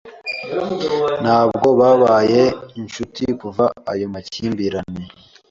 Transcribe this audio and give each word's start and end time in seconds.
Ntabwo 1.23 1.67
babaye 1.79 2.43
inshuti 2.79 3.23
kuva 3.41 3.65
ayo 3.91 4.05
makimbirane. 4.13 5.03